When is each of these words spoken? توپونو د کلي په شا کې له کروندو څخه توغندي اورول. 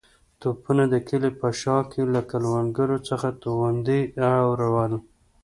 توپونو 0.41 0.83
د 0.93 0.95
کلي 1.07 1.31
په 1.39 1.47
شا 1.61 1.77
کې 1.91 2.01
له 2.13 2.21
کروندو 2.29 2.85
څخه 3.09 3.27
توغندي 3.41 4.01
اورول. 4.41 4.93